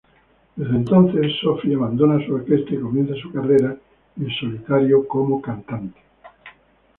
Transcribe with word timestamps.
Desde 0.55 0.77
entonces, 0.77 1.31
Sofi, 1.43 1.75
abandona 1.75 2.25
su 2.25 2.33
orquesta 2.33 2.73
y 2.73 2.79
comienza 2.79 3.13
su 3.21 3.31
carrera 3.31 3.77
en 4.19 4.29
solitario 4.31 5.07
como 5.07 5.39
cantante. 5.43 6.01